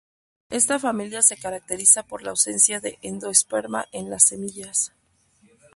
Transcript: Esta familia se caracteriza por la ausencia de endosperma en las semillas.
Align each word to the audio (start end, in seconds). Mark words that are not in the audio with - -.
Esta 0.49 0.79
familia 0.79 1.21
se 1.21 1.37
caracteriza 1.37 2.01
por 2.01 2.23
la 2.23 2.31
ausencia 2.31 2.79
de 2.79 2.97
endosperma 3.03 3.85
en 3.91 4.09
las 4.09 4.23
semillas. 4.23 4.93